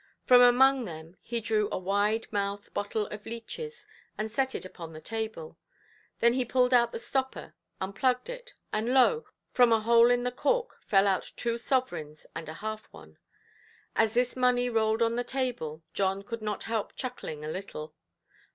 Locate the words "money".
14.35-14.69